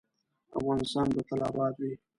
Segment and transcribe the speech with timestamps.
[0.59, 1.93] افغانستان به تل اباد وي